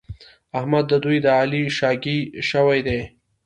احمد 0.59 0.85
دوی 1.03 1.17
د 1.25 1.27
علي 1.39 1.63
شاګی 1.77 2.19
شوي 2.49 2.79
دي. 2.87 2.99